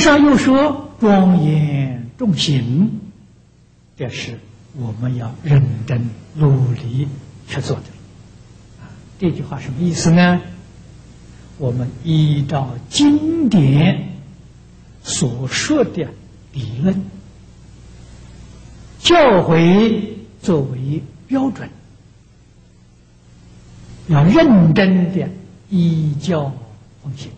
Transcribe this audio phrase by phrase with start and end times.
[0.00, 3.00] 上又说庄严重行，
[3.96, 4.38] 这是
[4.76, 7.08] 我们要认真努力
[7.46, 7.82] 去做的。
[9.18, 10.40] 这句话什么意思呢？
[11.58, 14.14] 我们依照经典
[15.02, 16.08] 所说的
[16.54, 17.04] 理论
[18.98, 21.68] 教诲作为标准，
[24.08, 25.28] 要认真的
[25.68, 26.52] 依教
[27.02, 27.30] 奉行。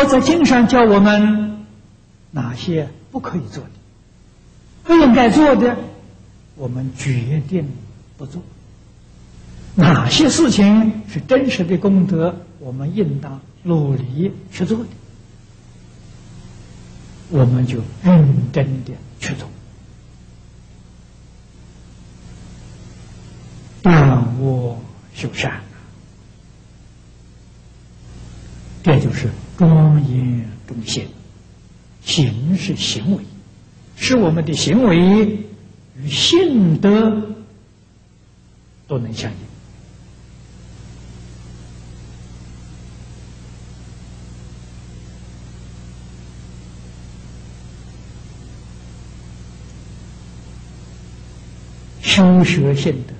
[0.00, 1.66] 佛在，经上教我们
[2.30, 3.70] 哪些不可以做的，
[4.84, 5.76] 不应该做的，
[6.56, 7.68] 我们决定
[8.16, 8.42] 不做。
[9.74, 14.86] 哪些事情是真实的功德，我们应当努力去做的，
[17.28, 19.48] 我们就认真的去做，
[23.82, 24.78] 断恶
[25.14, 25.60] 修善，
[28.82, 31.06] 这就是庄严中行。
[32.02, 33.22] 行是行为，
[33.96, 35.38] 使我们的行为
[36.02, 37.34] 与性德
[38.88, 39.36] 都能相应。
[52.02, 53.14] 修学性德，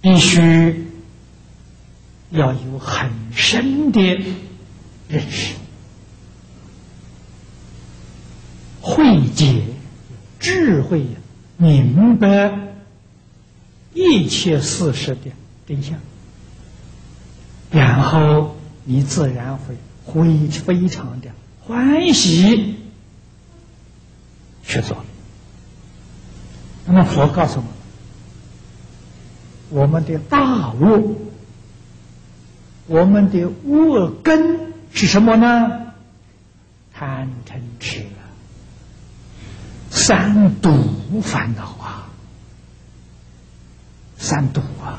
[0.00, 0.85] 必须
[2.36, 4.00] 要有很深的
[5.08, 5.54] 认识、
[8.80, 9.62] 慧解、
[10.38, 11.06] 智慧，
[11.56, 12.58] 明白
[13.94, 15.32] 一切事实的
[15.66, 15.98] 真相，
[17.70, 22.76] 然后你自然会会非常的欢喜
[24.62, 24.96] 去做。
[26.84, 27.70] 那么佛告诉我们，
[29.70, 31.32] 我们的大悟，
[32.86, 35.92] 我们的恶根是什么呢？
[36.94, 38.24] 贪嗔痴啊，
[39.90, 42.08] 三毒烦恼啊，
[44.16, 44.98] 三毒啊。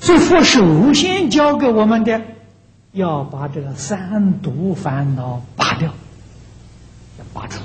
[0.00, 2.22] 所以佛首先教给我们的，
[2.92, 5.92] 要把这个三毒烦恼拔掉，
[7.18, 7.60] 要拔除。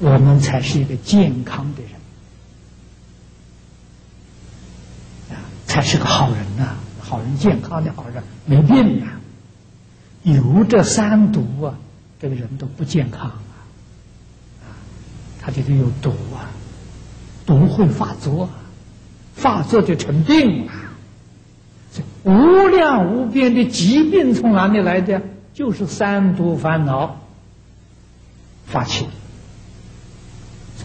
[0.00, 1.92] 我们才是一个健康的人
[5.30, 6.74] 啊，才是个好人呐！
[7.00, 9.20] 好人，健康的好人，没病啊。
[10.22, 11.74] 有这三毒啊，
[12.18, 14.66] 这个人都不健康啊！
[15.40, 16.48] 他这个有毒啊，
[17.44, 18.48] 毒会发作，
[19.34, 20.72] 发作就成病了。
[21.92, 25.20] 这无量无边的疾病从哪里来的？
[25.52, 27.20] 就是三毒烦恼
[28.66, 29.06] 发起。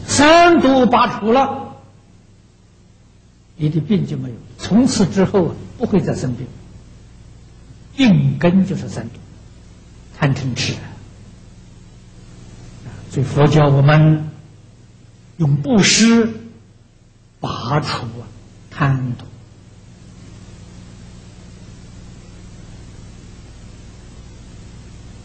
[0.05, 1.68] 三毒拔除了，
[3.59, 4.35] 你的病就没有。
[4.57, 6.47] 从此之后啊，不会再生病。
[7.95, 9.19] 病根就是三毒，
[10.17, 10.73] 贪嗔痴。
[13.11, 14.29] 所以佛教我们
[15.37, 16.31] 用布施
[17.41, 18.23] 拔除啊
[18.71, 19.25] 贪毒，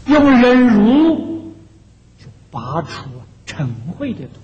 [0.07, 1.53] 用忍辱
[2.51, 4.39] 拔除啊嗔恚的毒。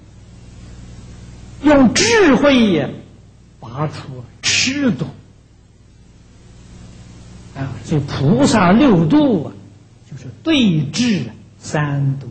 [1.63, 2.89] 用智慧呀，
[3.61, 5.05] 拔出痴毒
[7.55, 7.71] 啊！
[7.85, 9.53] 所以菩萨六度啊，
[10.11, 11.29] 就是对治
[11.59, 12.27] 三毒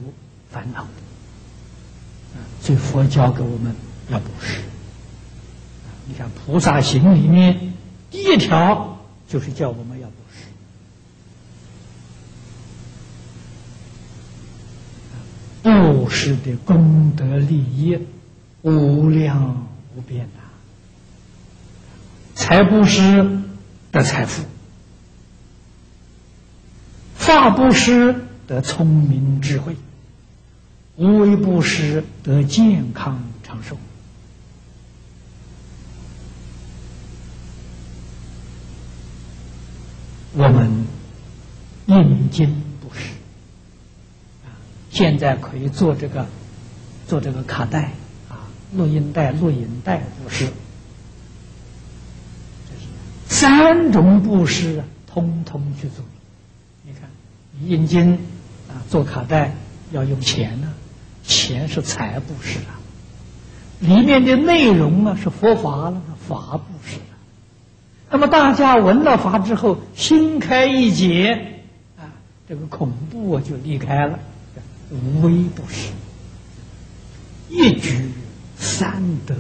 [0.51, 2.37] 烦恼啊。
[2.61, 3.75] 所以佛教给我们
[4.11, 4.61] 要布施
[6.07, 7.73] 你看菩萨行里面
[8.11, 8.99] 第一条
[9.29, 10.45] 就是叫我们要布施，
[15.63, 17.99] 布施的功德利益。
[18.63, 19.67] 无量
[19.97, 20.40] 无边呐！
[22.41, 23.43] 财布施
[23.93, 24.43] 得财富，
[27.15, 29.77] 法布施得聪明智慧，
[30.97, 33.77] 无为布施得健康长寿。
[40.33, 40.87] 我们
[41.89, 43.11] 印经布施
[44.47, 44.57] 啊，
[44.91, 46.27] 现在可以做这个，
[47.07, 47.93] 做这个卡带
[48.31, 48.49] 啊。
[48.75, 50.49] 录音带、录影带布施，
[53.41, 56.05] 三种布施啊，通通去做。
[56.83, 57.09] 你看，
[57.67, 58.13] 印经
[58.69, 59.55] 啊，做卡带
[59.93, 60.75] 要用钱呢，
[61.25, 62.77] 钱是财布施啊。
[63.81, 67.03] 里面的内容啊是佛法了，法布施了。
[68.11, 71.63] 那么大家闻了法之后，心开意解
[71.97, 72.13] 啊，
[72.47, 74.19] 这个恐怖啊就离开了，
[74.91, 75.89] 无微不施，
[77.49, 78.11] 一举。
[78.59, 79.35] 三得，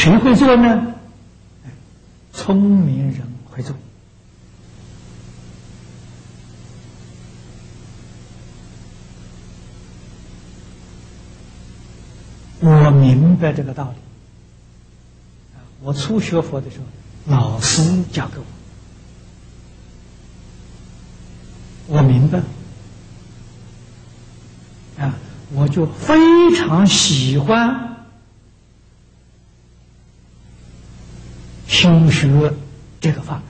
[0.00, 0.94] 谁会做呢？
[2.32, 3.20] 聪明人
[3.50, 3.76] 会做。
[12.60, 13.96] 我明白这个道理。
[15.82, 16.86] 我初学佛的时候，
[17.26, 18.38] 老师教给
[21.88, 22.38] 我，我明白
[24.98, 25.14] 啊，
[25.52, 27.89] 我就非常喜欢
[31.80, 32.52] 修学
[33.00, 33.42] 这个法门，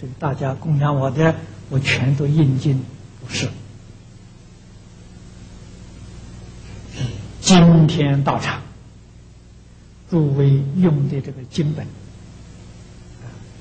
[0.00, 1.34] 所以大家供养我的，
[1.68, 2.82] 我全都应尽
[3.20, 3.46] 不是。
[7.42, 8.62] 今天到场，
[10.08, 11.86] 诸位用的这个经本，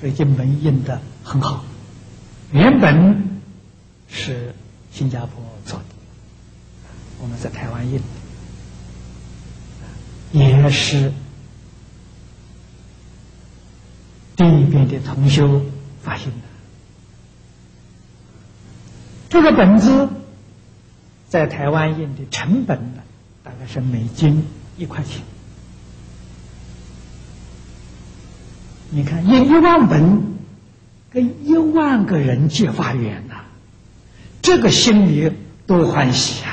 [0.02, 1.66] 这经本印的很好，
[2.54, 3.42] 原本
[4.08, 4.56] 是
[4.94, 5.86] 新加坡做的，
[7.22, 8.04] 我们在台湾印的，
[10.32, 11.12] 也是
[14.44, 15.62] 这一边的同修
[16.02, 16.38] 发行的。
[19.30, 20.10] 这个本子
[21.30, 23.02] 在台湾印的成本呢？
[23.42, 24.46] 大概是美金
[24.78, 25.22] 一块钱，
[28.90, 30.24] 你看印一万本，
[31.10, 33.36] 跟一万个人借法缘呐，
[34.42, 35.32] 这个心里
[35.66, 36.53] 多欢喜啊！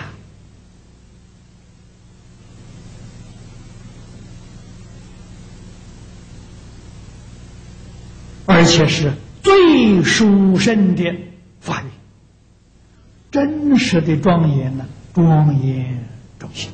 [8.61, 9.11] 而且是
[9.43, 11.17] 最殊胜的
[11.61, 11.87] 法律，
[13.31, 14.85] 真实的庄严呢，
[15.15, 15.99] 庄严
[16.39, 16.71] 中心。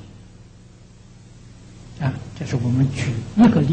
[2.00, 3.05] 啊，这是我们举
[3.37, 3.65] 一个例。